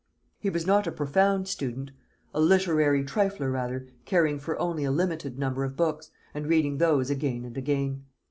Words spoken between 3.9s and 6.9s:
caring for only a limited number of books, and reading